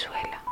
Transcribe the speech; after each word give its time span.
la 0.00 0.08
choquezuela, 0.08 0.42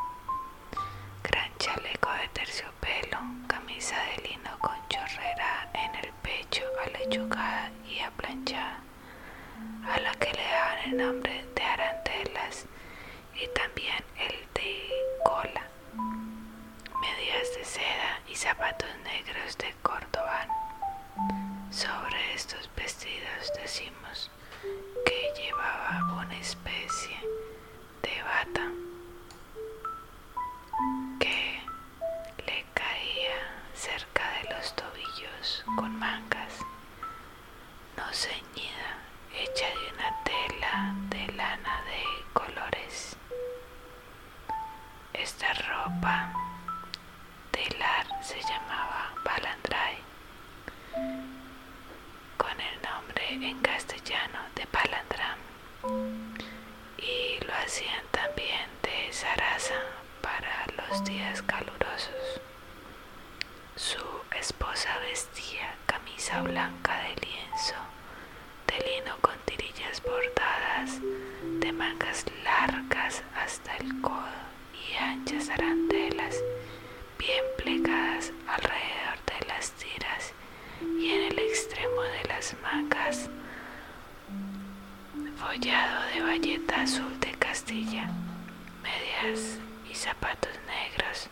gran 1.22 1.50
chaleco 1.58 2.10
de 2.12 2.28
terciopelo, 2.28 3.18
camisa 3.46 3.96
de 3.96 4.28
lino 4.28 4.58
con 4.58 4.76
chorrera 4.88 5.68
en 5.72 5.94
el 6.04 6.12
pecho 6.22 6.64
alechugada 6.84 7.70
y 7.88 8.00
aplanchada, 8.00 8.80
a 9.86 10.00
la 10.00 10.12
que 10.14 10.32
le 10.32 10.44
daban 10.44 10.78
el 10.84 10.96
nombre 10.96 11.44
de 11.54 11.62
arantelas 11.62 12.66
y 13.34 13.46
también 13.54 14.04
el 14.18 14.36
de 14.55 14.90
cola, 15.24 15.62
medias 17.00 17.55
de 17.56 17.64
seda 17.64 18.20
y 18.28 18.34
zapatos 18.34 18.90
negros 19.05 19.56
de 19.58 19.72
cordobán. 19.83 20.48
Sobre 21.70 22.34
estos 22.34 22.68
vestidos 22.77 23.52
decimos 23.62 24.17
en 53.48 53.58
castellano 53.60 54.41
de 54.54 54.66
palandram, 54.66 55.38
y 56.98 57.42
lo 57.46 57.55
hacían 57.55 58.05
también 58.10 58.68
de 58.82 59.10
zaraza 59.10 59.80
para 60.20 60.66
los 60.77 61.02
días 61.05 61.40
calurosos. 61.42 62.40
Su 63.74 64.05
esposa 64.38 64.90
vestía 65.08 65.74
camisa 65.86 66.42
blanca 66.42 66.94
de 67.05 67.14
lienzo, 67.27 67.80
de 68.66 68.77
lino 68.86 69.16
con 69.22 69.34
tirillas 69.46 70.02
bordadas, 70.02 71.00
de 71.60 71.72
mangas 71.72 72.27
largas 72.44 73.22
hasta 73.34 73.77
el 73.78 74.00
codo 74.02 74.42
y 74.74 74.94
anchas 74.96 75.48
arandelas 75.48 75.88
de 85.61 86.23
bayeta 86.23 86.83
azul 86.83 87.19
de 87.19 87.33
Castilla, 87.33 88.08
medias 88.80 89.58
y 89.91 89.95
zapatos 89.95 90.52
negros, 90.67 91.29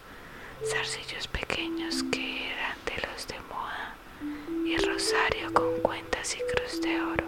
zarcillos 0.69 1.29
pequeños 1.29 2.03
que 2.11 2.51
eran 2.53 2.77
de 2.87 3.07
los 3.07 3.29
de 3.29 3.39
moda 3.49 3.95
y 4.65 4.77
rosario 4.79 5.53
con 5.55 5.79
cuentas 5.81 6.35
y 6.35 6.41
cruz 6.53 6.81
de 6.83 7.01
oro. 7.03 7.25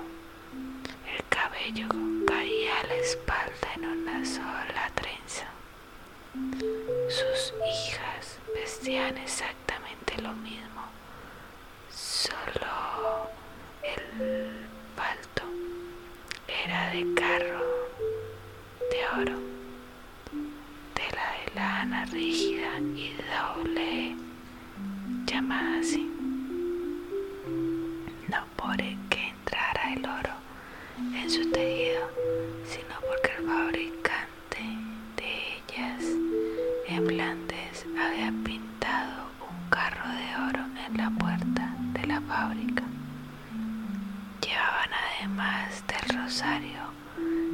El 1.14 1.25
cabello 1.28 1.88
caía 2.26 2.81
a 2.81 2.87
la 2.88 2.94
espalda 2.94 3.69
en 3.76 3.84
una 3.84 4.25
sola 4.25 4.91
trenza. 4.97 5.47
Sus 7.08 7.54
hijas 7.64 8.38
vestían 8.54 9.16
exactamente 9.19 9.67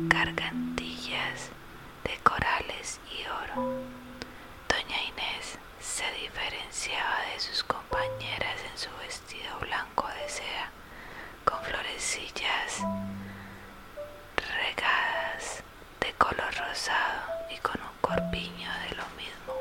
gargantillas 0.09 1.51
de 2.05 2.17
corales 2.23 3.01
y 3.11 3.25
oro. 3.27 3.73
Doña 4.69 5.03
Inés 5.03 5.59
se 5.81 6.05
diferenciaba 6.21 7.17
de 7.33 7.41
sus 7.41 7.63
compañeras 7.65 8.61
en 8.71 8.79
su 8.79 8.89
vestido 8.99 9.59
blanco 9.61 10.07
de 10.09 10.29
seda 10.29 10.71
con 11.45 11.63
florecillas 11.63 12.83
regadas 14.37 15.63
de 16.01 16.13
color 16.15 16.53
rosado 16.57 17.23
y 17.51 17.57
con 17.59 17.81
un 17.81 17.97
corpiño 18.01 18.71
de 18.89 18.97
lo 18.97 19.05
mismo, 19.17 19.55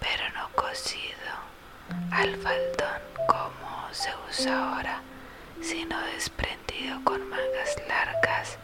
pero 0.00 0.28
no 0.34 0.48
cosido 0.54 1.32
al 2.10 2.36
faldón 2.36 3.02
como 3.26 3.88
se 3.92 4.10
usa 4.28 4.74
ahora, 4.74 5.00
sino 5.60 5.98
desprendido 6.14 7.02
con 7.04 7.28
mangas 7.28 7.76
largas, 7.88 8.58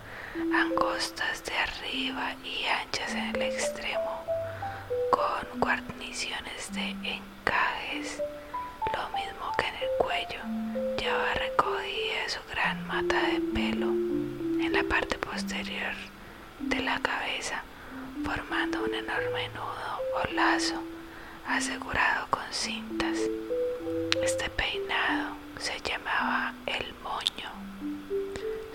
angostas 0.55 1.44
de 1.44 1.56
arriba 1.56 2.34
y 2.44 2.65
anchas 2.66 3.12
en 3.12 3.34
el 3.37 3.43
extremo, 3.43 4.25
con 5.11 5.61
guarniciones 5.61 6.72
de 6.72 6.91
encajes, 6.91 8.22
lo 8.94 9.09
mismo 9.11 9.53
que 9.56 9.67
en 9.67 9.75
el 9.75 9.88
cuello, 9.99 10.97
llevaba 10.99 11.34
recogida 11.34 12.28
su 12.28 12.41
gran 12.50 12.87
mata 12.87 13.21
de 13.28 13.41
pelo 13.55 13.88
en 13.88 14.72
la 14.72 14.83
parte 14.84 15.19
posterior 15.19 15.94
de 16.61 16.81
la 16.81 16.99
cabeza, 17.00 17.62
formando 18.25 18.83
un 18.84 18.94
enorme 18.94 19.49
nudo 19.50 20.00
o 20.15 20.34
lazo 20.34 20.83
asegurado 21.47 22.27
con 22.31 22.43
cintas. 22.50 23.19
Este 24.22 24.49
peinado 24.50 25.37
se 25.59 25.81
llamaba 25.81 26.53
el 26.67 26.94
moño. 27.03 27.50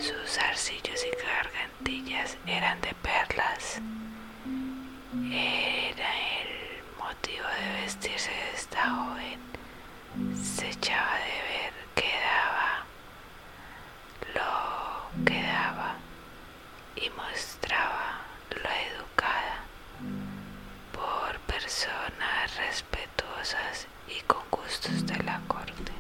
Sus 0.04 0.38
arcillos 0.38 1.06
y 1.06 1.24
gargantillas 1.26 2.38
eran 2.46 2.82
de 2.82 2.94
perlas. 2.96 3.80
Era 5.32 6.10
el 6.42 6.84
motivo 7.00 7.46
de 7.48 7.82
vestirse 7.82 8.30
de 8.30 8.52
esta 8.54 8.90
joven. 8.90 9.40
Se 10.44 10.72
echaba 10.72 11.16
de 11.16 11.40
ver 11.52 11.74
que 11.96 12.12
daba 12.20 12.86
lo 14.36 15.24
que 15.26 15.42
daba 15.42 15.96
y 16.98 17.10
mostraba 17.12 18.20
lo 18.50 18.70
educada 18.90 19.64
por 20.92 21.40
personas 21.48 22.58
respetuosas 22.58 23.88
y 24.10 24.20
con 24.24 24.44
gustos 24.52 25.06
de 25.08 25.24
la 25.24 25.40
corte. 25.48 25.94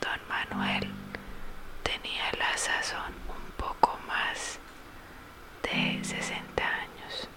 Don 0.00 0.20
Manuel 0.54 0.86
tenía 1.82 2.30
la 2.38 2.56
sazón 2.58 3.14
un 3.28 3.52
poco 3.56 3.98
más 4.06 4.58
de 5.62 6.04
60 6.04 6.62
años. 6.62 7.28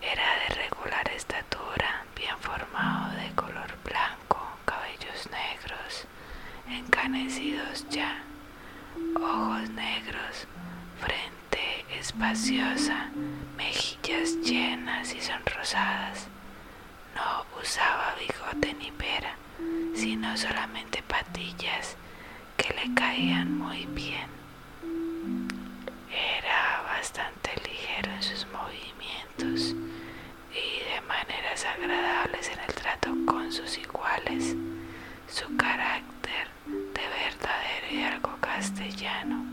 Era 0.00 0.24
de 0.40 0.54
regular 0.54 1.06
estatura, 1.10 2.04
bien 2.16 2.36
formado, 2.40 3.14
de 3.16 3.30
color 3.34 3.76
blanco, 3.84 4.40
cabellos 4.64 5.28
negros, 5.30 6.06
encanecidos 6.66 7.86
ya, 7.90 8.22
ojos 9.16 9.68
negros, 9.70 10.46
frente 11.00 11.84
espaciosa, 11.98 13.10
mejillas 13.56 14.36
llenas 14.42 15.14
y 15.14 15.20
sonrosadas. 15.20 16.28
No 17.14 17.44
usaba 17.60 18.14
bigote 18.18 18.72
ni 18.74 18.90
pera, 18.92 19.34
sino 19.94 20.34
solamente 20.38 21.02
patillas 21.02 21.96
le 22.72 22.94
caían 22.94 23.58
muy 23.58 23.86
bien. 23.86 24.28
Era 26.10 26.82
bastante 26.86 27.50
ligero 27.68 28.10
en 28.12 28.22
sus 28.22 28.46
movimientos 28.48 29.74
y 30.52 30.84
de 30.90 31.00
maneras 31.06 31.64
agradables 31.64 32.48
en 32.48 32.60
el 32.60 32.74
trato 32.74 33.10
con 33.26 33.52
sus 33.52 33.76
iguales. 33.78 34.54
Su 35.28 35.56
carácter 35.56 36.48
de 36.66 37.08
verdadero 37.08 37.86
y 37.90 38.02
algo 38.04 38.36
castellano 38.40 39.44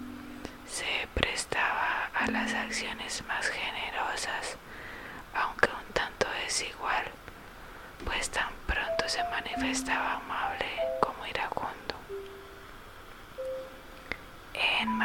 se 0.67 1.07
prestaba 1.13 2.09
a 2.13 2.27
las 2.27 2.53
acciones 2.53 3.23
más 3.27 3.47
generosas, 3.47 4.57
aunque 5.33 5.67
un 5.67 5.93
tanto 5.93 6.27
desigual, 6.45 7.05
pues 8.05 8.29
tan 8.29 8.49
pronto 8.67 9.03
se 9.07 9.23
manifestaba 9.25 10.19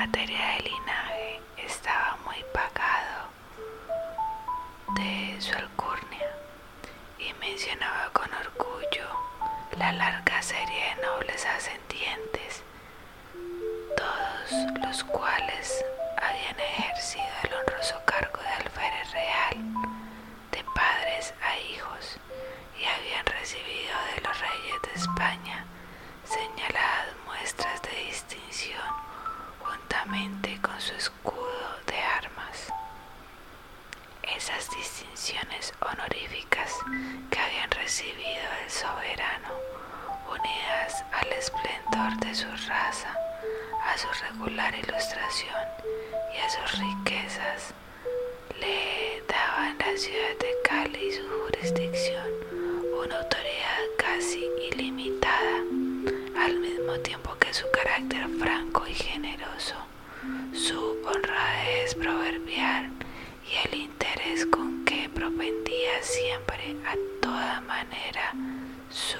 materia 0.07 0.39
de 0.59 0.71
linaje 0.71 1.41
estaba 1.67 2.17
muy 2.25 2.37
pagado 2.53 3.29
de 4.95 5.41
su 5.41 5.53
alcurnia 5.57 6.31
y 7.19 7.33
mencionaba 7.41 8.11
con 8.13 8.29
orgullo 8.33 9.09
la 9.77 9.91
larga 9.93 10.41
serie 10.43 10.95
de 10.95 11.03
nobles 11.03 11.45
ascendientes, 11.45 12.63
todos 13.97 14.81
los 14.81 15.03
cuales 15.03 15.56
distinciones 35.27 35.73
honoríficas 35.81 36.73
que 37.31 37.39
habían 37.41 37.69
recibido 37.73 38.47
el 38.63 38.71
soberano, 38.71 39.49
unidas 40.31 41.05
al 41.13 41.33
esplendor 41.33 42.17
de 42.21 42.33
su 42.33 42.47
raza, 42.69 43.13
a 43.85 43.99
su 43.99 44.07
regular 44.23 44.73
ilustración 44.73 45.65
y 46.33 46.39
a 46.39 46.49
sus 46.49 46.79
riquezas, 46.79 47.75
le 48.61 49.21
daban 49.27 49.77
la 49.79 49.97
ciudad 49.97 50.39
de 50.39 50.55
Cali 50.63 51.09
y 51.09 51.13
su 51.13 51.23
jurisdicción 51.29 52.31
una 53.03 53.19
autoridad 53.19 53.83
casi 53.99 54.47
ilimitada, 54.71 55.57
al 56.39 56.61
mismo 56.61 57.01
tiempo 57.01 57.37
que 57.41 57.53
su 57.53 57.67
carácter 57.73 58.29
franco 58.39 58.87
y 58.87 58.95
generoso, 58.95 59.75
su 60.53 61.03
honradez 61.05 61.97
proverbial 61.97 62.93
y 63.45 63.69
el 63.69 63.81
interés 63.81 64.47
con 64.47 64.76
que 65.27 65.33
propendía 65.33 66.03
siempre 66.03 66.77
a 66.87 66.95
toda 67.21 67.61
manera 67.63 68.33
su 68.91 69.19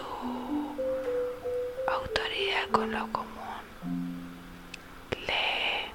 autoridad 1.89 2.69
con 2.71 2.93
lo 2.93 3.11
común. 3.13 4.31
Le 5.27 5.93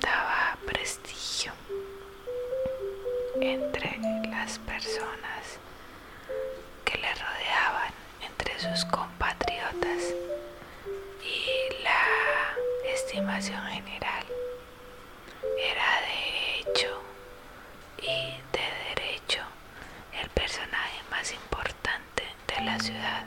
daba 0.00 0.56
prestigio 0.66 1.52
entre 3.40 3.98
las 4.30 4.58
personas 4.60 5.58
que 6.84 6.98
le 6.98 7.12
rodeaban, 7.14 7.92
entre 8.20 8.58
sus 8.58 8.84
compatriotas 8.86 10.14
y 11.22 11.82
la 11.82 12.92
estimación 12.92 13.62
general 13.66 14.24
era 15.58 16.00
de 16.00 16.60
hecho 16.60 17.00
y 17.98 18.34
de 18.52 18.94
derecho 18.94 19.40
el 20.20 20.28
personaje 20.30 21.00
más 21.10 21.32
importante 21.32 22.24
de 22.48 22.64
la 22.64 22.73
ciudad. 22.84 23.24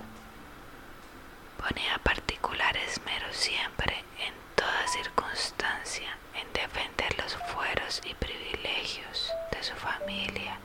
Ponía 1.58 1.98
particular 2.04 2.78
esmero 2.78 3.26
siempre, 3.32 4.04
en 4.20 4.34
toda 4.56 4.88
circunstancia, 4.88 6.16
en 6.36 6.54
defender 6.54 7.18
los 7.18 7.34
fueros 7.52 8.02
y 8.06 8.14
privilegios 8.14 9.32
de 9.52 9.64
su 9.64 9.74
familia 9.74 10.60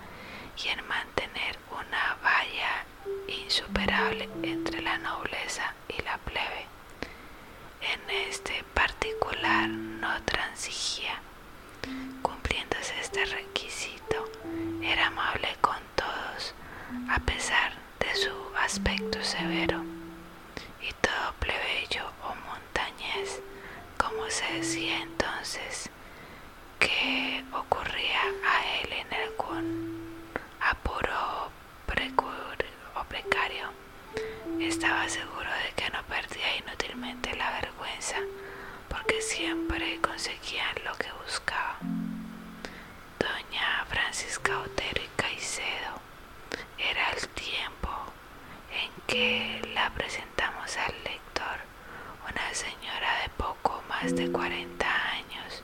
y 0.63 0.69
en 0.69 0.87
mantener 0.87 1.59
una 1.71 2.19
valla 2.23 2.85
insuperable 3.29 4.29
entre 4.43 4.83
la 4.83 4.99
nobleza 4.99 5.73
y 5.89 6.03
la 6.03 6.19
plebe. 6.19 6.67
En 7.81 8.11
este 8.29 8.63
particular 8.75 9.69
no 9.71 10.23
transigía 10.25 11.19
Cumpliéndose 12.21 13.01
este 13.01 13.25
requisito, 13.25 14.31
era 14.83 15.07
amable 15.07 15.49
con 15.61 15.79
todos, 15.97 16.55
a 17.11 17.19
pesar 17.21 17.72
aspecto 18.73 19.23
severo, 19.23 19.85
y 20.81 20.91
todo 21.03 21.35
plebeyo 21.41 22.05
o 22.25 22.35
montañés, 22.49 23.43
como 23.99 24.31
se 24.31 24.51
decía 24.55 25.03
entonces, 25.03 25.91
que 26.79 27.45
ocurría 27.53 28.23
a 28.47 28.81
él 28.81 28.93
en 28.95 29.13
algún 29.13 30.27
apuro 30.59 31.51
precario, 33.11 33.69
estaba 34.59 35.07
seguro 35.07 35.51
de 35.67 35.73
que 35.77 35.91
no 35.91 36.03
perdía 36.05 36.57
inútilmente 36.57 37.37
la 37.37 37.51
vergüenza 37.61 38.17
porque 38.89 39.21
siempre 39.21 40.01
conseguían 40.01 40.75
lo 40.83 40.95
que 40.95 41.13
buscaban. 41.25 41.77
Doña 43.19 43.85
Francisca 43.91 44.61
Otero 44.61 45.03
y 45.03 45.09
Caicedo 45.21 46.01
era 46.79 47.11
el 47.11 47.29
tiempo 47.29 47.91
en 48.73 48.91
que 49.13 49.61
la 49.75 49.91
presentamos 49.91 50.75
al 50.79 50.95
lector, 51.05 51.59
una 52.31 52.55
señora 52.55 53.21
de 53.23 53.29
poco 53.37 53.83
más 53.87 54.17
de 54.17 54.33
40 54.33 54.87
años 54.87 55.63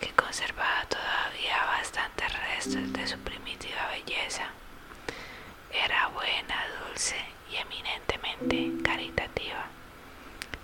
que 0.00 0.08
conservaba 0.14 0.86
todavía 0.88 1.62
bastantes 1.76 2.32
restos 2.48 2.90
de 2.94 3.06
su 3.06 3.18
primitiva 3.18 3.86
belleza. 3.92 4.46
Era 5.70 6.08
buena, 6.08 6.56
dulce 6.86 7.16
y 7.52 7.56
eminentemente 7.56 8.82
caritativa, 8.82 9.66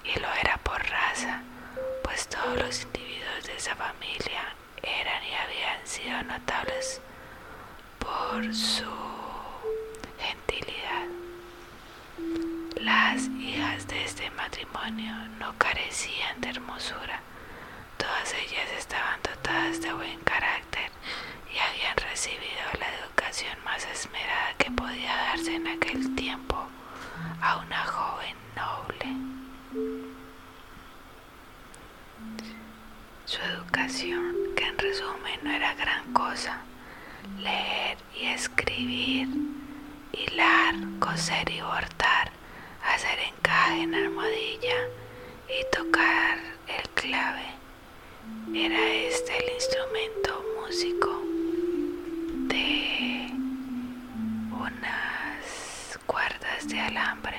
y 0.03 0.19
lo 0.19 0.33
era 0.41 0.57
por 0.65 0.83
raza 0.89 1.43
pues 2.03 2.29
todos 2.29 2.57
los 2.57 2.83
individuos 2.83 3.45
de 3.45 3.57
esa 3.57 3.77
familia 3.77 4.55
eran 4.83 5.23
y 5.23 5.35
habían 5.35 5.87
sido 5.87 6.23
notables 6.23 7.03
por 7.99 8.55
su 8.55 9.06
Hijas 13.17 13.89
de 13.89 14.05
este 14.05 14.31
matrimonio 14.33 15.15
no 15.39 15.55
carecían 15.57 16.39
de 16.43 16.51
hermosura, 16.51 17.23
todas 17.97 18.35
ellas 18.35 18.69
estaban 18.79 19.19
dotadas 19.23 19.81
de 19.81 19.91
buen 19.95 20.21
carácter 20.21 20.91
y 21.51 21.57
habían 21.57 21.97
recibido 21.97 22.61
la 22.79 22.87
educación 23.01 23.57
más 23.65 23.87
esmerada 23.87 24.53
que 24.59 24.71
podía 24.71 25.17
darse 25.17 25.55
en 25.55 25.67
aquel 25.67 26.15
tiempo 26.15 26.69
a 27.41 27.57
una 27.57 27.85
joven 27.87 28.37
noble. 28.55 29.07
Su 33.25 33.41
educación, 33.41 34.35
que 34.55 34.67
en 34.67 34.77
resumen 34.79 35.41
no 35.43 35.51
era 35.53 35.73
gran 35.75 36.13
cosa, 36.13 36.59
leer 37.39 37.97
y 38.15 38.27
escribir, 38.27 39.29
hilar, 40.13 40.75
coser 41.01 41.49
y 41.51 41.63
bordar, 41.63 42.36
hacer 42.97 43.19
encaje 43.19 43.83
en 43.83 43.95
armadilla 43.95 44.89
y 45.51 45.77
tocar 45.77 46.39
el 46.67 46.89
clave. 46.95 47.45
Era 48.55 48.91
este 48.95 49.37
el 49.37 49.53
instrumento 49.53 50.43
músico 50.59 51.23
de 52.49 53.29
unas 54.51 55.99
cuerdas 56.07 56.69
de 56.69 56.81
alambre 56.81 57.37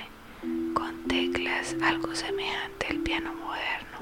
con 0.75 1.07
teclas 1.07 1.75
algo 1.81 2.13
semejante 2.13 2.87
al 2.91 2.97
piano 2.97 3.33
moderno. 3.33 3.97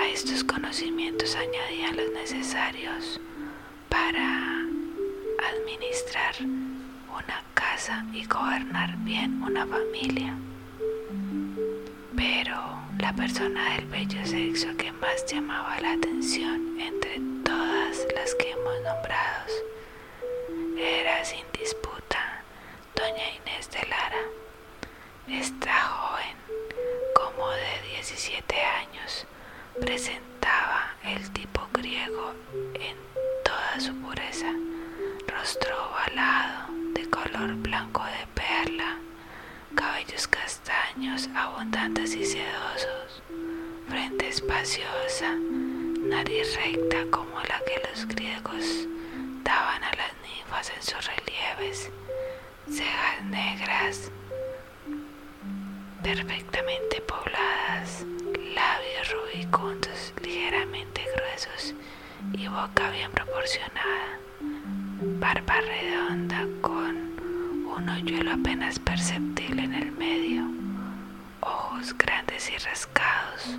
A 0.00 0.06
estos 0.06 0.44
conocimientos 0.44 1.34
añadían 1.34 1.96
los 1.96 2.12
necesarios 2.12 3.20
para 3.88 4.60
administrar 5.52 6.36
una 6.42 7.42
y 8.12 8.24
gobernar 8.24 8.96
bien 9.04 9.40
una 9.40 9.64
familia. 9.64 10.36
Pero 12.16 12.56
la 12.98 13.12
persona 13.12 13.76
del 13.76 13.86
bello 13.86 14.26
sexo 14.26 14.76
que 14.76 14.90
más 14.90 15.24
llamaba 15.26 15.80
la 15.80 15.92
atención 15.92 16.76
entre 16.80 17.20
todas 17.44 18.04
las 18.16 18.34
que 18.34 18.50
hemos 18.50 18.74
nombrado 18.82 19.54
era 20.76 21.24
sin 21.24 21.44
disputa 21.56 22.42
doña 22.96 23.30
Inés 23.36 23.70
de 23.70 23.86
Lara. 23.88 24.24
Esta 25.28 25.80
joven, 25.84 26.36
como 27.14 27.48
de 27.48 27.88
17 27.94 28.56
años, 28.60 29.24
presentaba 29.80 30.94
el 31.04 31.30
tipo 31.30 31.60
griego 31.72 32.32
en 32.74 32.96
toda 33.44 33.78
su 33.80 33.94
pureza, 34.00 34.52
rostro 35.38 35.74
ovalado, 35.88 36.72
de 36.94 37.08
color 37.08 37.54
blanco 37.56 38.02
de 38.04 38.26
perla, 38.34 38.98
cabellos 39.74 40.26
castaños 40.26 41.28
abundantes 41.34 42.14
y 42.16 42.24
sedosos, 42.24 43.22
frente 43.88 44.28
espaciosa, 44.28 45.36
nariz 46.00 46.56
recta 46.56 47.04
como 47.10 47.38
la 47.42 47.60
que 47.66 47.80
los 47.88 48.06
griegos 48.08 48.64
daban 49.44 49.82
a 49.84 49.92
las 49.94 50.12
ninfas 50.26 50.70
en 50.76 50.82
sus 50.82 51.06
relieves, 51.06 51.90
cejas 52.68 53.24
negras, 53.24 54.10
perfectamente 56.02 57.00
pobladas, 57.02 58.04
labios 58.54 59.12
rubicundos 59.12 60.12
ligeramente 60.22 61.04
gruesos 61.14 61.74
y 62.32 62.48
boca 62.48 62.90
bien 62.90 63.10
proporcionada, 63.12 64.18
barba 65.00 65.54
redonda 65.60 66.44
con 66.60 66.96
un 67.76 67.88
hoyuelo 67.88 68.32
apenas 68.32 68.80
perceptible 68.80 69.62
en 69.62 69.74
el 69.74 69.92
medio, 69.92 70.44
ojos 71.40 71.96
grandes 71.96 72.50
y 72.50 72.58
rascados, 72.58 73.58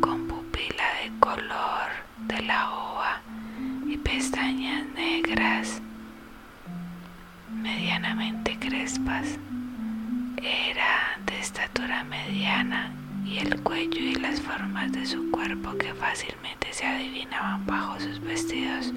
con 0.00 0.28
pupila 0.28 0.84
de 1.02 1.18
color 1.18 1.88
de 2.28 2.42
la 2.42 2.70
ova 2.70 3.20
y 3.88 3.96
pestañas 3.96 4.86
negras 4.94 5.80
medianamente 7.52 8.56
crespas. 8.60 9.36
Era 10.36 11.18
de 11.26 11.40
estatura 11.40 12.04
mediana 12.04 12.92
y 13.24 13.38
el 13.38 13.60
cuello 13.62 13.98
y 14.00 14.14
las 14.14 14.40
formas 14.40 14.92
de 14.92 15.04
su 15.06 15.28
cuerpo 15.32 15.76
que 15.76 15.92
fácilmente 15.94 16.72
se 16.72 16.86
adivinaban 16.86 17.66
bajo 17.66 17.98
sus 17.98 18.20
vestidos 18.20 18.92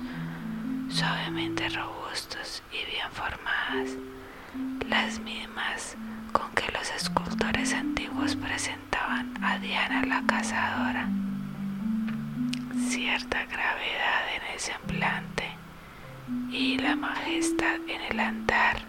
suavemente 0.92 1.70
robustos 1.70 2.62
y 2.72 2.86
bien 2.92 3.10
formadas, 3.12 3.92
las 4.90 5.20
mismas 5.20 5.96
con 6.34 6.52
que 6.52 6.70
los 6.72 6.92
escultores 6.92 7.74
antiguos 7.74 8.36
presentaban 8.36 9.34
a 9.44 9.58
Diana 9.60 10.04
la 10.06 10.24
cazadora. 10.28 11.08
Cierta 12.90 13.46
gravedad 13.46 14.36
en 14.36 14.54
el 14.54 14.60
semblante 14.60 15.50
y 16.52 16.78
la 16.78 16.96
majestad 16.96 17.76
en 17.88 18.02
el 18.10 18.20
andar 18.20 18.82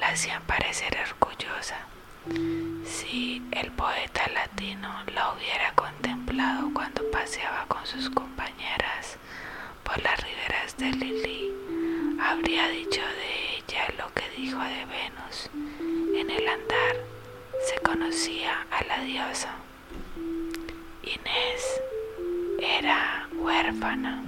la 0.00 0.08
hacían 0.08 0.42
parecer 0.42 0.96
orgullosa. 1.10 1.76
Si 2.84 3.42
el 3.50 3.70
poeta 3.72 4.22
latino 4.32 4.88
la 5.12 5.32
hubiera 5.32 5.72
contemplado 5.74 6.70
cuando 6.72 7.02
paseaba 7.10 7.66
con 7.66 7.84
sus 7.86 8.08
compañeras 8.08 9.18
por 9.84 10.02
las 10.02 10.20
riberas 10.22 10.76
de 10.78 10.90
Lili, 10.92 11.52
habría 12.20 12.68
dicho 12.68 13.00
de 13.00 13.56
ella 13.58 13.86
lo 13.98 14.12
que 14.14 14.28
dijo 14.36 14.58
de 14.58 14.84
Venus. 14.86 15.50
En 16.18 16.30
el 16.30 16.48
andar 16.48 16.96
se 17.68 17.80
conocía 17.82 18.66
a 18.70 18.84
la 18.84 19.00
diosa. 19.04 19.54
Inés 21.02 21.80
era 22.60 23.28
huérfana. 23.34 24.22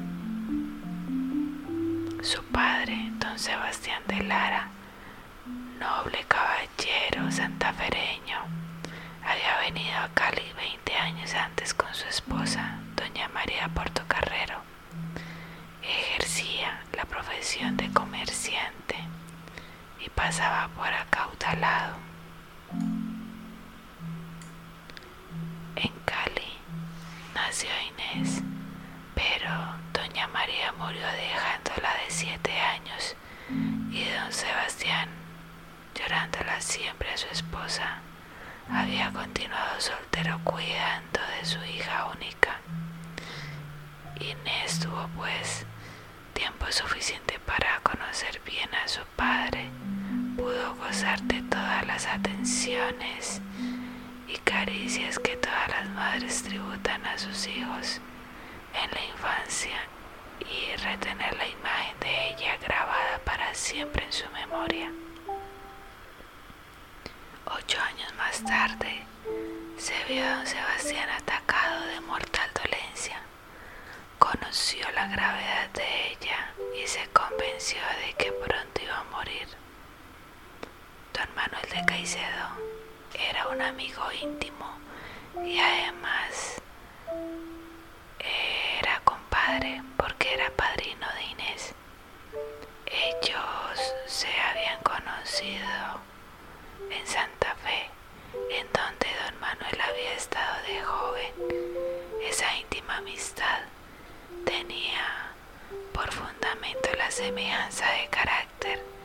Su 2.22 2.42
padre, 2.44 3.10
don 3.18 3.38
Sebastián 3.38 4.02
de 4.08 4.22
Lara, 4.24 4.68
noble 5.78 6.24
caballero 6.28 7.30
santafereño, 7.30 8.38
había 9.24 9.58
venido 9.60 9.96
a 9.98 10.08
Cali 10.14 10.42
20 10.56 10.94
años 10.96 11.34
antes 11.34 11.74
con 11.74 11.92
su 11.94 12.06
esposa, 12.08 12.78
doña 12.96 13.28
María 13.28 13.68
Portocarrero. 13.68 14.60
Ejercía 15.82 16.80
la 16.96 17.04
profesión 17.04 17.76
de 17.76 17.90
comerciante 17.92 18.96
y 20.04 20.05
pasaba 20.16 20.68
por 20.74 20.88
acautalado. 20.88 21.94
En 25.76 25.92
Cali 26.04 26.52
nació 27.34 27.70
Inés, 27.90 28.42
pero 29.14 29.50
doña 29.92 30.26
María 30.28 30.72
murió 30.72 31.06
dejándola 31.06 31.90
de 32.04 32.10
siete 32.10 32.50
años 32.58 33.14
y 33.90 34.04
don 34.10 34.32
Sebastián 34.32 35.08
llorándola 35.94 36.60
siempre 36.60 37.10
a 37.12 37.16
su 37.16 37.26
esposa, 37.28 38.00
había 38.70 39.12
continuado 39.12 39.80
soltero 39.80 40.40
cuidando 40.44 41.20
de 41.38 41.44
su 41.46 41.62
hija 41.64 42.06
única. 42.14 42.60
Inés 44.20 44.80
tuvo 44.80 45.08
pues 45.16 45.64
tiempo 46.32 46.66
suficiente 46.70 47.38
para 47.40 47.80
conocer 47.80 48.40
bien 48.44 48.68
a 48.74 48.88
su 48.88 49.00
padre, 49.16 49.70
pudo 50.46 50.76
gozar 50.76 51.20
de 51.22 51.42
todas 51.42 51.84
las 51.88 52.06
atenciones 52.06 53.40
y 54.28 54.36
caricias 54.38 55.18
que 55.18 55.36
todas 55.38 55.68
las 55.70 55.88
madres 55.90 56.44
tributan 56.44 57.04
a 57.04 57.18
sus 57.18 57.48
hijos 57.48 58.00
en 58.80 58.88
la 58.92 59.04
infancia 59.06 59.76
y 60.38 60.76
retener 60.76 61.36
la 61.36 61.48
imagen 61.48 61.98
de 61.98 62.28
ella 62.28 62.56
grabada 62.62 63.18
para 63.24 63.52
siempre 63.54 64.04
en 64.04 64.12
su 64.12 64.30
memoria. 64.30 64.92
Ocho 67.46 67.80
años 67.80 68.14
más 68.16 68.40
tarde, 68.44 69.02
se 69.76 69.94
vio 70.08 70.24
a 70.24 70.36
don 70.36 70.46
Sebastián 70.46 71.08
atacado 71.10 71.86
de 71.86 72.00
mortal 72.02 72.48
dolencia. 72.62 73.20
Conoció 74.20 74.88
la 74.92 75.08
gravedad 75.08 75.70
de 75.74 76.12
ella 76.12 76.52
y 76.80 76.86
se 76.86 77.04
convenció 77.08 77.80
de 78.06 78.12
que 78.12 78.30
pronto 78.30 78.80
iba 78.80 78.98
a 79.00 79.04
morir. 79.10 79.48
Don 81.16 81.34
Manuel 81.52 81.70
de 81.70 81.84
Caicedo 81.86 82.48
era 83.30 83.46
un 83.48 83.62
amigo 83.62 84.02
íntimo 84.20 84.66
y 85.44 85.58
además 85.58 86.60
era 88.80 89.00
compadre 89.04 89.80
porque 89.96 90.34
era 90.34 90.50
padrino 90.50 91.06
de 91.14 91.22
Inés. 91.24 91.74
Ellos 92.86 93.94
se 94.06 94.26
habían 94.40 94.82
conocido 94.82 96.00
en 96.90 97.06
Santa 97.06 97.54
Fe, 97.62 97.90
en 98.50 98.66
donde 98.72 99.06
don 99.24 99.40
Manuel 99.40 99.80
había 99.80 100.14
estado 100.14 100.62
de 100.66 100.82
joven. 100.82 101.32
Esa 102.24 102.56
íntima 102.56 102.96
amistad 102.96 103.60
tenía 104.44 105.30
por 105.92 106.10
fundamento 106.10 106.88
la 106.98 107.10
semejanza 107.10 107.88
de 107.92 108.08
carácter 108.08 108.95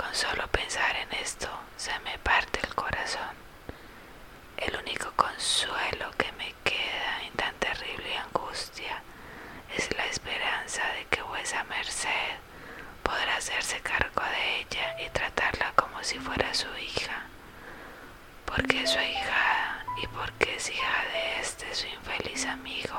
Con 0.00 0.14
solo 0.14 0.46
pensar 0.48 0.96
en 0.96 1.12
esto 1.20 1.48
se 1.76 1.92
me 2.00 2.16
parte 2.20 2.58
el 2.62 2.74
corazón. 2.74 3.34
El 4.56 4.74
único 4.76 5.12
consuelo 5.14 6.10
que 6.16 6.32
me 6.32 6.54
queda 6.64 7.22
en 7.26 7.32
tan 7.34 7.54
terrible 7.56 8.16
angustia 8.16 9.02
es 9.76 9.94
la 9.98 10.06
esperanza 10.06 10.82
de 10.96 11.04
que 11.10 11.20
vuesa 11.22 11.64
merced 11.64 12.32
podrá 13.02 13.36
hacerse 13.36 13.80
cargo 13.80 14.22
de 14.22 14.60
ella 14.60 14.96
y 15.04 15.10
tratarla 15.10 15.72
como 15.76 16.02
si 16.02 16.18
fuera 16.18 16.54
su 16.54 16.68
hija, 16.78 17.26
porque 18.46 18.86
su 18.86 18.98
hija 19.00 19.84
y 20.02 20.06
porque 20.06 20.56
es 20.56 20.70
hija 20.70 21.04
de 21.12 21.40
este 21.40 21.74
su 21.74 21.86
infeliz 21.88 22.46
amigo, 22.46 22.89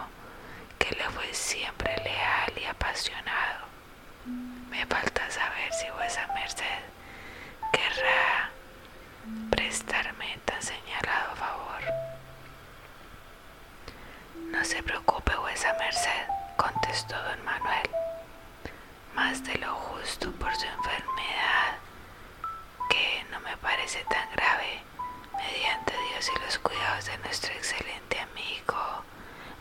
Vuesa 15.61 15.77
merced, 15.77 16.27
contestó 16.57 17.15
don 17.21 17.45
Manuel, 17.45 17.87
más 19.13 19.43
de 19.43 19.53
lo 19.59 19.75
justo 19.75 20.31
por 20.31 20.55
su 20.55 20.65
enfermedad, 20.65 21.77
que 22.89 23.23
no 23.29 23.39
me 23.41 23.55
parece 23.57 24.03
tan 24.05 24.27
grave, 24.31 24.81
mediante 25.37 25.93
Dios 26.09 26.31
y 26.35 26.39
los 26.39 26.57
cuidados 26.57 27.05
de 27.05 27.17
nuestro 27.19 27.53
excelente 27.53 28.19
amigo, 28.21 29.03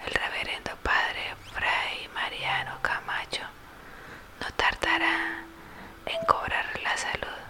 el 0.06 0.14
reverendo 0.14 0.70
padre 0.76 1.36
Fray 1.52 2.08
Mariano 2.14 2.78
Camacho. 2.80 3.42
No 4.40 4.50
tardará 4.56 5.44
en 6.06 6.24
cobrar 6.24 6.80
la 6.82 6.96
salud, 6.96 7.42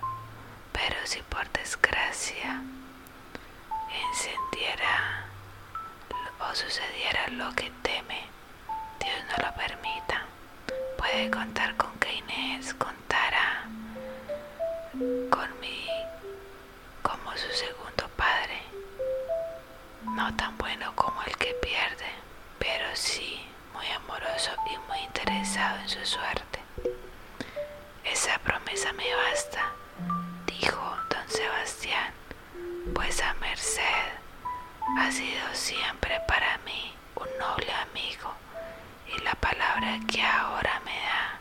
pero 0.73 0.97
si 1.04 1.23
por 1.23 1.49
desgracia 1.52 2.61
encendiera 4.11 5.25
o 6.40 6.54
sucediera 6.57 7.28
lo 7.28 7.54
que 7.54 7.71
teme, 7.83 8.20
puede 10.97 11.31
contar 11.31 11.77
con 11.77 11.91
que 11.99 12.13
Inés 12.13 12.75
contara 12.75 13.65
con 15.31 15.61
mí 15.61 15.87
como 17.03 17.31
su 17.37 17.51
segundo 17.53 18.09
padre, 18.17 18.63
no 20.05 20.35
tan 20.37 20.57
bueno 20.59 20.93
como 20.95 21.23
el 21.23 21.37
que 21.37 21.55
pierde, 21.63 22.11
pero 22.59 22.85
sí 22.95 23.41
muy 23.73 23.87
amoroso 23.87 24.51
y 24.67 24.77
muy 24.89 24.99
interesado 25.05 25.79
en 25.81 25.89
su 25.89 26.05
suerte. 26.05 26.61
Esa 28.05 28.39
promesa 28.41 28.93
me 28.93 29.15
basta, 29.15 29.73
dijo 30.47 30.97
don 31.09 31.29
Sebastián, 31.29 32.13
pues 32.95 33.21
a 33.23 33.35
Merced 33.35 34.13
ha 34.99 35.11
sido 35.11 35.47
siempre 35.55 36.21
para 36.27 36.59
mí 36.59 36.93
un 37.17 37.29
noble 37.39 37.73
amigo 37.73 38.35
que 39.81 40.23
ahora 40.23 40.79
me 40.85 40.93
da 40.93 41.41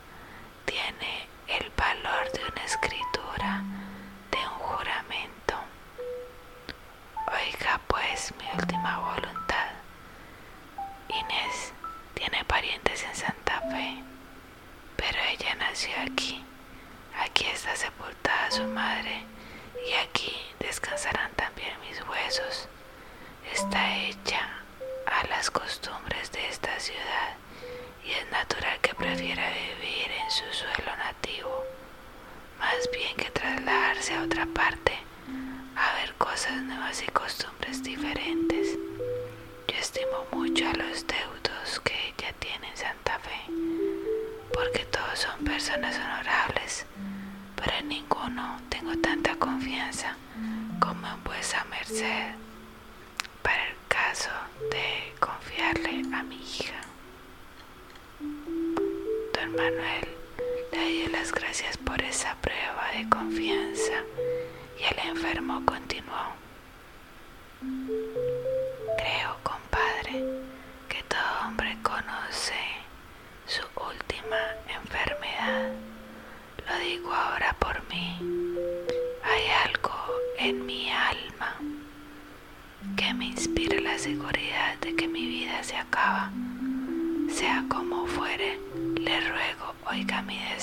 tiene 0.63 1.27
el 1.47 1.69
valor 1.75 2.31
de 2.31 2.41
una 2.45 2.63
escritura, 2.63 3.63
de 4.31 4.37
un 4.37 4.59
juramento. 4.59 5.55
Oiga 7.27 7.81
pues 7.87 8.33
mi 8.37 8.45
última 8.57 8.97
voluntad. 8.99 9.71
Inés 11.09 11.73
tiene 12.13 12.45
parientes 12.45 13.03
en 13.03 13.15
Santa 13.15 13.59
Fe, 13.71 14.03
pero 14.95 15.17
ella 15.31 15.55
nació 15.55 15.91
aquí. 16.01 16.41
Aquí 17.19 17.45
está 17.47 17.75
sepultada 17.75 18.51
su 18.51 18.63
madre 18.63 19.25
y 19.85 19.93
aquí 19.95 20.33
descansarán 20.59 21.31
también 21.33 21.73
mis 21.81 22.01
huesos. 22.07 22.69
Está 23.51 23.97
hecha 23.97 24.47
a 25.05 25.27
las 25.27 25.51
costumbres 25.51 26.31
de 26.31 26.47
esta 26.47 26.79
ciudad 26.79 27.28
natural 28.31 28.79
que 28.81 28.93
prefiera 28.93 29.49
vivir 29.49 30.11
en 30.11 30.31
su 30.31 30.45
suelo 30.53 30.95
nativo, 30.97 31.63
más 32.59 32.89
bien 32.91 33.15
que 33.17 33.29
trasladarse 33.31 34.13
a 34.15 34.23
otra 34.23 34.45
parte 34.45 34.93
a 35.75 35.93
ver 35.95 36.13
cosas 36.15 36.61
nuevas 36.63 37.01
y 37.01 37.07
costumbres 37.07 37.83
diferentes. 37.83 38.77
Yo 39.67 39.75
estimo 39.77 40.25
mucho 40.31 40.67
a 40.67 40.73
los 40.73 41.05
deudos 41.07 41.79
que 41.83 41.93
ella 42.09 42.33
tiene 42.39 42.69
en 42.69 42.77
Santa 42.77 43.19
Fe, 43.19 43.39
porque 44.53 44.85
todos 44.85 45.19
son 45.19 45.43
personas 45.45 45.97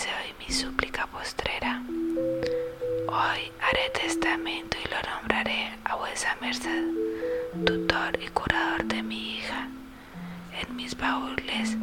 deseo 0.06 0.18
y 0.28 0.44
mi 0.44 0.52
súplica 0.54 1.06
postrera. 1.06 1.82
Hoy 3.08 3.52
haré 3.60 3.90
testamento 3.92 4.76
y 4.84 4.88
lo 4.88 5.00
nombraré 5.10 5.70
a 5.84 5.96
vuesa 5.96 6.36
merced, 6.40 6.84
tutor 7.64 8.18
y 8.22 8.28
curador 8.28 8.84
de 8.84 9.02
mi 9.02 9.36
hija. 9.38 9.68
En 10.60 10.76
mis 10.76 10.96
baúles 10.96 11.76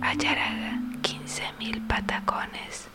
hallará 0.00 0.78
quince 1.02 1.42
mil 1.58 1.80
patacones, 1.86 2.88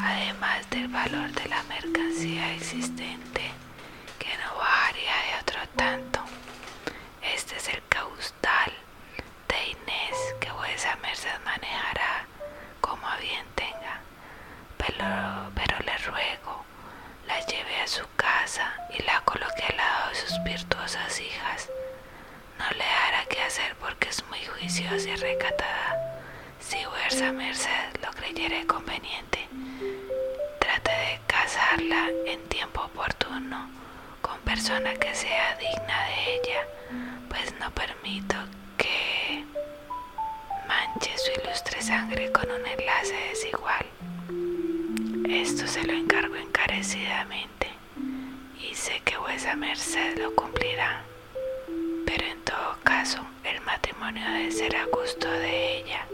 además 0.00 0.68
del 0.70 0.88
valor 0.88 1.30
de 1.32 1.48
la 1.48 1.62
mercancía 1.64 2.54
existente, 2.54 3.42
que 4.18 4.28
no 4.38 4.56
bajaría 4.58 5.16
de 5.26 5.40
otro 5.42 5.60
tanto. 5.76 6.20
Este 7.34 7.56
es 7.56 7.68
el 7.68 7.82
caustal 7.88 8.72
de 9.48 9.70
Inés 9.70 10.16
que 10.40 10.50
vuesa 10.52 10.96
merced 11.02 11.38
manejará 11.44 12.26
como 12.80 13.06
a 13.06 13.16
bien 13.18 13.44
tenga, 13.54 14.00
pero, 15.54 15.78
le 15.84 15.96
ruego 15.98 16.64
la 17.26 17.40
lleve 17.46 17.80
a 17.82 17.86
su 17.86 18.04
casa 18.16 18.72
y 18.90 19.02
la 19.02 19.20
coloque 19.22 19.64
al 19.70 19.76
lado 19.76 20.08
de 20.10 20.14
sus 20.16 20.42
virtuosas 20.44 21.20
hijas. 21.20 21.68
No 22.58 22.64
le 22.76 22.84
hará 22.84 23.24
que 23.26 23.40
hacer 23.42 23.74
porque 23.76 24.08
es 24.08 24.24
muy 24.28 24.44
juiciosa 24.44 25.08
y 25.08 25.16
recatada. 25.16 26.20
Si 26.60 26.84
vuesa 26.86 27.32
merced 27.32 27.96
lo 28.02 28.10
creyere 28.12 28.66
conveniente, 28.66 29.48
trate 30.58 30.90
de 30.90 31.20
casarla 31.26 32.08
en 32.26 32.42
tiempo 32.48 32.82
oportuno 32.82 33.70
con 34.22 34.38
persona 34.40 34.94
que 34.94 35.14
sea 35.14 35.56
digna 35.56 36.04
de 36.08 36.34
ella, 36.34 36.66
pues 37.28 37.54
no 37.60 37.70
permito 37.72 38.36
que 38.76 39.44
manche 40.66 41.16
su 41.18 41.30
ilustre 41.40 41.80
sangre 41.82 42.30
con 42.32 42.50
un 42.50 42.66
enlace 42.66 43.14
desigual. 43.30 43.86
Esto 45.30 45.66
se 45.66 45.84
lo 45.84 45.92
encargo 45.92 46.36
encarecidamente 46.36 47.68
y 48.58 48.74
sé 48.74 49.02
que 49.04 49.18
vuesa 49.18 49.54
merced 49.56 50.16
lo 50.18 50.34
cumplirá. 50.34 51.02
Pero 52.06 52.24
en 52.24 52.40
todo 52.44 52.78
caso, 52.82 53.20
el 53.44 53.60
matrimonio 53.60 54.24
debe 54.24 54.50
ser 54.50 54.74
a 54.74 54.86
gusto 54.86 55.30
de 55.30 55.80
ella, 55.80 56.06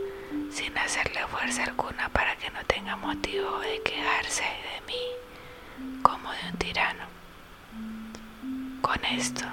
sin 0.51 0.77
hacerle 0.77 1.21
fuerza 1.29 1.63
alguna 1.63 2.09
para 2.09 2.35
que 2.37 2.51
no 2.51 2.65
tenga 2.67 2.97
motivo 2.97 3.61
de 3.61 3.81
quejarse 3.83 4.43
de 4.43 4.87
mí 4.89 6.01
como 6.03 6.33
de 6.33 6.49
un 6.51 6.59
tirano. 6.59 7.05
Con 8.83 9.05
esto 9.05 9.45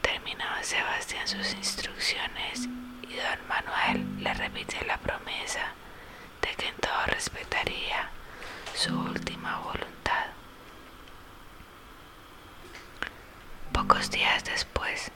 terminó 0.00 0.46
Sebastián 0.62 1.28
sus 1.28 1.52
instrucciones 1.52 2.66
y 3.02 3.14
don 3.16 3.48
Manuel 3.48 4.24
le 4.24 4.32
repite 4.32 4.82
la 4.86 4.96
promesa 4.96 5.74
de 6.40 6.54
que 6.56 6.68
en 6.68 6.74
todo 6.76 7.04
respetaría 7.06 8.10
su 8.78 8.96
última 8.96 9.58
voluntad. 9.58 10.26
Pocos 13.72 14.08
días 14.12 14.44
después 14.44 15.10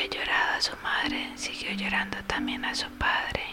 había 0.00 0.18
llorado 0.18 0.56
a 0.56 0.60
su 0.62 0.76
madre, 0.78 1.30
siguió 1.36 1.72
llorando 1.72 2.16
también 2.26 2.64
a 2.64 2.74
su 2.74 2.88
padre. 2.92 3.44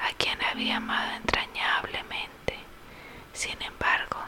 a 0.00 0.12
quien 0.16 0.38
había 0.42 0.76
amado 0.76 1.16
entrañablemente. 1.16 2.54
Sin 3.34 3.60
embargo, 3.60 4.18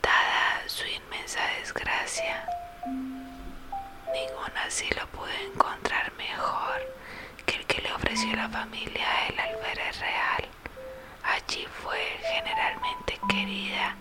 dada 0.00 0.62
su 0.68 0.86
inmensa 0.86 1.40
desgracia, 1.58 2.46
ningún 2.86 4.56
asilo 4.64 5.06
pudo 5.08 5.28
encontrar 5.52 6.12
mejor 6.16 6.80
que 7.44 7.56
el 7.56 7.66
que 7.66 7.82
le 7.82 7.92
ofreció 7.92 8.34
la 8.36 8.48
familia 8.48 9.06
del 9.28 9.40
alférez 9.40 10.00
real. 10.00 10.48
Allí 11.24 11.66
fue 11.82 12.00
generalmente 12.32 13.18
querida 13.28 13.96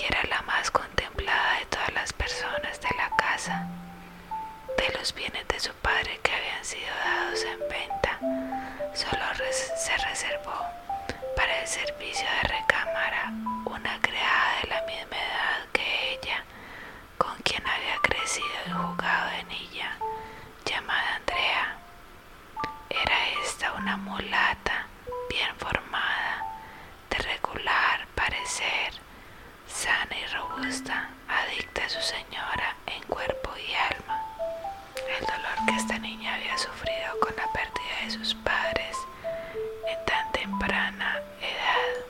y 0.00 0.04
era 0.04 0.22
la 0.30 0.42
más 0.42 0.70
contemplada 0.70 1.58
de 1.58 1.66
todas 1.66 1.92
las 1.92 2.12
personas 2.12 2.80
de 2.80 2.88
la 2.96 3.10
casa. 3.16 3.66
De 4.90 4.98
los 4.98 5.14
bienes 5.14 5.46
de 5.46 5.60
su 5.60 5.72
padre 5.74 6.18
que 6.20 6.32
habían 6.32 6.64
sido 6.64 6.88
dados 7.04 7.44
en 7.44 7.60
venta, 7.68 8.18
solo 8.92 9.22
se 9.76 9.96
reservó 9.98 10.66
para 11.36 11.60
el 11.60 11.68
servicio 11.68 12.26
de 12.28 12.48
recámara 12.48 13.32
una 13.66 14.00
criada 14.00 14.60
de 14.62 14.68
la 14.68 14.82
misma 14.82 15.16
edad 15.16 15.66
que 15.72 16.14
ella, 16.14 16.44
con 17.18 17.36
quien 17.44 17.62
había 17.64 17.98
crecido 18.02 18.48
y 18.66 18.70
jugado 18.70 19.30
en 19.38 19.50
ella, 19.52 19.96
llamada 20.64 21.14
Andrea. 21.16 21.76
Era 22.90 23.28
esta 23.44 23.72
una 23.74 23.96
mulata 23.96 24.69
sus 38.10 38.34
padres 38.34 38.96
en 39.88 40.04
tan 40.04 40.32
temprana 40.32 41.22
edad 41.40 42.04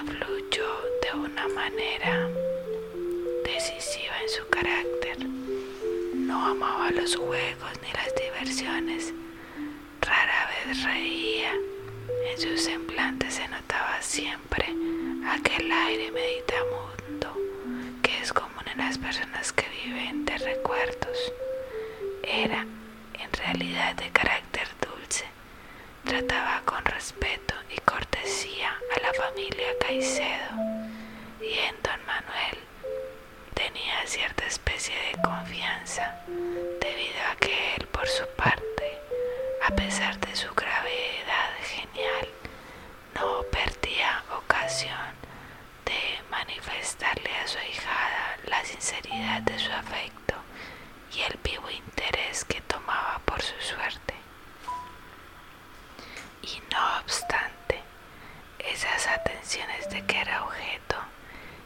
influyó 0.00 0.66
de 1.02 1.18
una 1.18 1.46
manera 1.48 2.28
decisiva 3.44 4.14
en 4.22 4.28
su 4.28 4.48
carácter. 4.48 5.18
No 6.16 6.46
amaba 6.46 6.90
los 6.90 7.14
juegos 7.14 7.70
ni 7.82 7.92
las 7.92 8.12
diversiones, 8.16 9.14
rara 10.00 10.50
vez 10.66 10.82
reía, 10.82 11.52
en 12.32 12.40
su 12.40 12.58
semblante 12.58 13.30
se 13.30 13.46
notaba 13.48 14.02
siempre 14.02 14.64
aquel 15.28 15.70
aire 15.70 16.10
meditamundo 16.10 17.36
que 18.02 18.18
es 18.20 18.32
común 18.32 18.64
en 18.72 18.78
las 18.78 18.98
personas 18.98 19.52
que 19.52 19.66
viven 19.84 20.24
de 20.24 20.38
recuerdos. 20.38 21.32
Era 22.24 22.62
en 23.14 23.32
realidad 23.44 23.94
de 23.94 24.10
carácter. 24.10 24.41
Trataba 26.12 26.60
con 26.66 26.84
respeto 26.84 27.54
y 27.74 27.80
cortesía 27.80 28.78
a 28.94 29.00
la 29.00 29.14
familia 29.14 29.68
Caicedo. 29.80 30.52
Y 31.40 31.54
en 31.54 31.74
don 31.82 32.04
Manuel 32.04 32.58
tenía 33.54 34.06
cierta 34.06 34.44
especie 34.44 34.94
de 34.94 35.22
confianza 35.22 36.14
debido 36.26 37.18
a 37.30 37.36
que 37.36 37.76
él 37.76 37.86
por 37.86 38.06
su 38.06 38.26
parte, 38.36 38.98
a 39.66 39.74
pesar 39.74 40.20
de 40.20 40.36
su 40.36 40.52
gravedad 40.54 41.50
genial, 41.62 42.28
no 43.14 43.42
perdía 43.50 44.22
ocasión 44.36 45.14
de 45.86 46.20
manifestarle 46.30 47.30
a 47.42 47.48
su 47.48 47.56
hijada 47.70 48.36
la 48.48 48.62
sinceridad 48.66 49.40
de 49.40 49.58
su 49.58 49.72
afecto 49.72 50.34
y 51.16 51.22
el 51.22 51.38
vivo 51.42 51.70
interés 51.70 52.44
que 52.44 52.60
tomaba 52.60 53.18
por 53.24 53.40
su 53.40 53.58
suerte. 53.62 54.12
Y 56.42 56.60
no 56.72 56.98
obstante 57.00 57.80
esas 58.58 59.06
atenciones 59.06 59.88
de 59.90 60.04
que 60.06 60.20
era 60.20 60.44
objeto, 60.44 60.96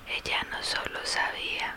ella 0.07 0.43
no 0.51 0.56
solo 0.67 0.99
sabía, 1.05 1.77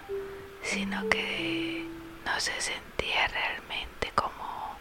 sino 0.63 1.07
que 1.09 1.85
no 2.25 2.39
se 2.39 2.59
sentía 2.59 3.27
realmente 3.27 4.11
como 4.15 4.79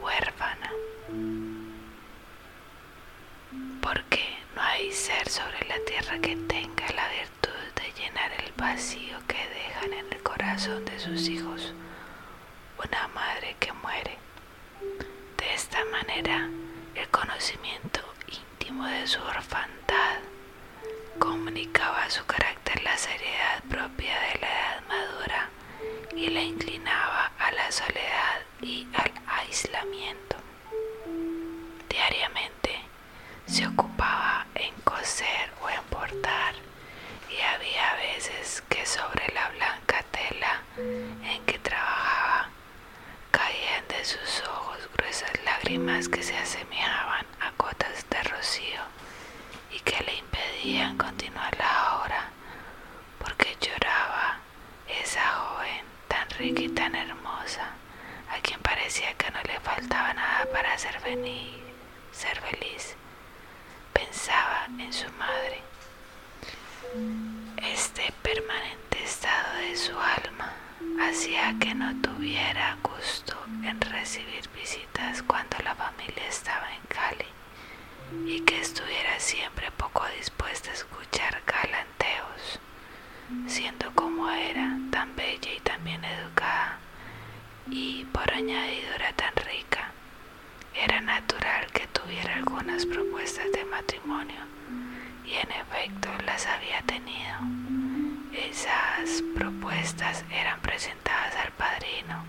huérfana. 0.00 0.70
Porque 3.82 4.38
no 4.56 4.62
hay 4.62 4.90
ser 4.90 5.28
sobre 5.28 5.68
la 5.68 5.78
tierra 5.84 6.18
que 6.18 6.34
tenga 6.36 6.86
la 6.96 7.06
virtud 7.10 7.64
de 7.76 7.92
llenar 8.00 8.32
el 8.42 8.52
vacío 8.56 9.18
que 9.28 9.46
dejan 9.48 9.92
en 9.92 10.10
el 10.10 10.22
corazón 10.22 10.82
de 10.86 10.98
sus 10.98 11.28
hijos 11.28 11.74
una 12.82 13.08
madre 13.08 13.54
que 13.60 13.70
muere. 13.74 14.16
De 15.36 15.54
esta 15.54 15.84
manera, 15.86 16.48
el 16.94 17.08
conocimiento 17.10 18.00
íntimo 18.28 18.86
de 18.86 19.06
su 19.06 19.20
orfandad 19.20 20.20
comunicaba 21.18 22.08
su 22.08 22.24
carácter 22.24 22.61
la 22.82 22.96
seriedad 22.96 23.62
propia 23.68 24.14
de 24.20 24.40
la 24.40 24.48
edad 24.48 24.82
madura 24.88 25.50
y 26.16 26.28
la 26.30 26.42
inclinaba 26.42 27.30
a 27.38 27.50
la 27.52 27.70
soledad 27.72 28.40
y 28.60 28.86
al 28.94 29.12
aislamiento. 29.26 30.36
Diariamente 31.88 32.80
se 33.46 33.66
ocupaba 33.66 34.46
en 34.54 34.74
coser 34.82 35.50
o 35.62 35.68
en 35.70 35.80
bordar 35.90 36.54
y 37.30 37.40
había 37.40 37.94
veces 37.96 38.62
que 38.68 38.84
sobre 38.86 39.32
la 39.34 39.48
blanca 39.50 40.04
tela 40.10 40.62
en 40.76 41.44
que 41.44 41.58
trabajaba 41.58 42.48
caían 43.30 43.86
de 43.88 44.04
sus 44.04 44.42
ojos 44.48 44.78
gruesas 44.96 45.30
lágrimas 45.44 46.08
que 46.08 46.22
se 46.22 46.36
asemejaban 46.36 47.26
a 47.40 47.50
gotas 47.58 48.08
de 48.10 48.22
rocío 48.24 48.80
y 49.70 49.80
que 49.80 50.02
le 50.04 50.14
impedían 50.16 50.96
continuar 50.98 51.56
la 51.58 52.00
obra 52.02 52.24
porque 53.18 53.56
lloraba 53.60 54.38
esa 55.02 55.26
joven 55.28 55.84
tan 56.08 56.28
tan 56.50 56.92
hermosa 56.96 57.70
a 58.28 58.40
quien 58.40 58.58
parecía 58.60 59.14
que 59.14 59.30
no 59.30 59.40
le 59.44 59.60
faltaba 59.60 60.12
nada 60.12 60.44
para 60.52 60.76
ser 60.76 60.98
feliz, 60.98 61.54
ser 62.10 62.40
feliz. 62.40 62.96
Pensaba 63.92 64.66
en 64.76 64.92
su 64.92 65.08
madre. 65.12 65.62
Este 67.62 68.12
permanente 68.22 69.04
estado 69.04 69.54
de 69.58 69.76
su 69.76 69.92
alma 69.96 70.52
hacía 71.00 71.54
que 71.60 71.76
no 71.76 71.94
tuviera 72.02 72.76
gusto 72.82 73.36
en 73.62 73.80
recibir 73.80 74.48
visitas 74.50 75.22
cuando 75.22 75.58
la 75.62 75.76
familia 75.76 76.26
estaba 76.28 76.66
en 76.74 76.82
Cali 76.88 77.30
y 78.26 78.40
que 78.40 78.60
estuviera 78.60 79.20
siempre 79.20 79.70
poco 79.70 80.04
dispuesta 80.18 80.70
a 80.70 80.74
escuchar 80.74 81.40
galanteos, 81.46 82.58
siendo 83.46 83.90
como 83.94 84.28
era 84.30 84.78
tan 84.90 85.14
bella 85.16 85.52
y 85.56 85.60
tan 85.60 85.82
bien 85.84 86.04
educada 86.04 86.78
y 87.70 88.04
por 88.06 88.30
añadidura 88.32 89.12
tan 89.16 89.34
rica, 89.36 89.92
era 90.74 91.00
natural 91.00 91.66
que 91.72 91.86
tuviera 91.88 92.34
algunas 92.36 92.84
propuestas 92.86 93.50
de 93.52 93.64
matrimonio 93.66 94.40
y 95.24 95.34
en 95.34 95.50
efecto 95.52 96.08
las 96.26 96.46
había 96.46 96.80
tenido. 96.82 97.36
Esas 98.32 99.22
propuestas 99.34 100.24
eran 100.30 100.60
presentadas 100.60 101.34
al 101.36 101.52
padrino. 101.52 102.24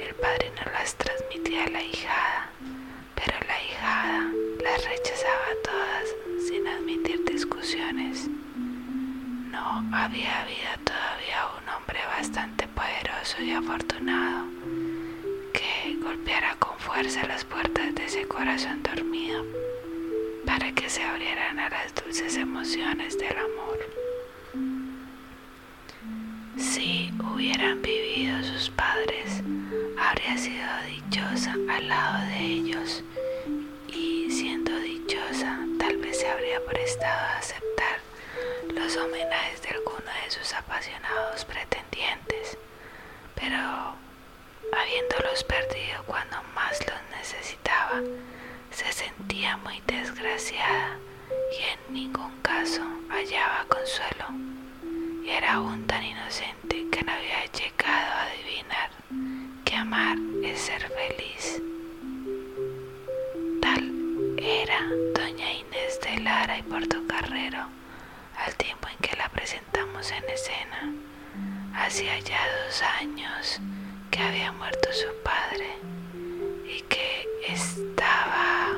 El 0.00 0.14
padrino 0.14 0.62
las 0.72 0.94
transmitía 0.96 1.64
a 1.64 1.70
la 1.70 1.82
hijada, 1.82 2.50
pero 3.14 3.36
la 3.46 3.62
hijada 3.62 4.30
las 4.62 4.84
rechazaba 4.84 5.48
todas 5.64 6.48
sin 6.48 6.66
admitir 6.66 7.24
discusiones. 7.24 8.28
No 9.56 9.82
había 9.90 10.42
habido 10.42 10.70
todavía 10.84 11.40
un 11.58 11.66
hombre 11.70 11.98
bastante 12.14 12.68
poderoso 12.68 13.40
y 13.42 13.52
afortunado 13.52 14.48
que 15.54 15.96
golpeara 15.96 16.54
con 16.56 16.78
fuerza 16.78 17.26
las 17.26 17.42
puertas 17.46 17.94
de 17.94 18.04
ese 18.04 18.28
corazón 18.28 18.82
dormido 18.82 19.42
para 20.44 20.70
que 20.72 20.90
se 20.90 21.02
abrieran 21.02 21.58
a 21.58 21.70
las 21.70 21.94
dulces 21.94 22.36
emociones 22.36 23.16
del 23.18 23.34
amor. 23.38 23.78
Si 26.58 27.10
hubieran 27.32 27.80
vivido 27.80 28.42
sus 28.44 28.68
padres, 28.68 29.42
habría 29.98 30.36
sido 30.36 30.66
dichosa 30.86 31.54
al 31.70 31.88
lado 31.88 32.26
de 32.26 32.40
ellos 32.44 33.02
y 33.88 34.30
siendo 34.30 34.78
dichosa 34.80 35.58
tal 35.78 35.96
vez 35.96 36.20
se 36.20 36.28
habría 36.28 36.62
prestado 36.66 37.26
a 37.26 37.38
aceptar 37.38 37.55
los 38.76 38.96
homenajes 38.96 39.62
de 39.62 39.70
alguno 39.70 40.10
de 40.24 40.30
sus 40.30 40.52
apasionados 40.54 41.44
pretendientes, 41.44 42.56
pero 43.34 43.56
habiéndolos 44.72 45.42
perdido 45.44 46.02
cuando 46.06 46.36
más 46.54 46.78
los 46.86 47.18
necesitaba, 47.18 48.00
se 48.70 48.92
sentía 48.92 49.56
muy 49.58 49.80
desgraciada 49.86 50.98
y 51.52 51.62
en 51.72 51.94
ningún 51.94 52.40
caso 52.42 52.82
hallaba 53.08 53.64
consuelo. 53.68 54.26
Y 55.24 55.30
era 55.30 55.54
aún 55.54 55.86
tan 55.86 56.04
inocente 56.04 56.86
que 56.90 57.02
no 57.02 57.12
había 57.12 57.44
llegado 57.46 58.12
a 58.12 58.22
adivinar 58.24 58.90
que 59.64 59.74
amar 59.74 60.18
es 60.42 60.60
ser 60.60 60.88
feliz. 60.88 61.62
Tal 63.62 64.38
era 64.38 64.80
doña 65.14 65.52
Inés 65.52 66.00
de 66.00 66.20
Lara 66.20 66.58
y 66.58 66.62
Portocarrero, 66.62 67.66
al 68.46 68.54
tiempo 68.56 68.86
en 68.88 68.96
que 68.98 69.16
la 69.16 69.28
presentamos 69.28 70.10
en 70.12 70.24
escena. 70.30 70.92
Hacía 71.74 72.18
ya 72.20 72.38
dos 72.64 72.82
años 73.00 73.60
que 74.10 74.20
había 74.20 74.52
muerto 74.52 74.88
su 74.92 75.08
padre 75.24 75.68
y 76.64 76.80
que 76.82 77.26
estaba 77.48 78.76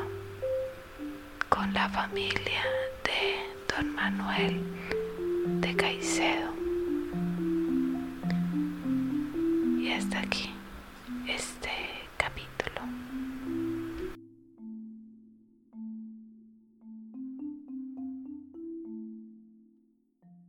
con 1.50 1.72
la 1.74 1.88
familia 1.90 2.64
de 3.04 3.76
don 3.76 3.94
Manuel 3.94 4.62
de 5.60 5.76
Caicedo. 5.76 6.50
Y 9.78 9.92
hasta 9.92 10.20
aquí. 10.20 10.50
Es 11.26 11.57